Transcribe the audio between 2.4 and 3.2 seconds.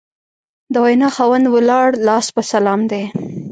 سلام دی